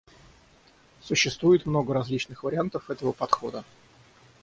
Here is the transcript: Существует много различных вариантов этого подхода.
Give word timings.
Существует 1.03 1.67
много 1.67 1.93
различных 1.93 2.41
вариантов 2.41 2.89
этого 2.89 3.11
подхода. 3.11 3.63